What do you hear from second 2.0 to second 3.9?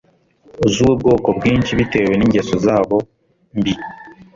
ningeso zabo mbi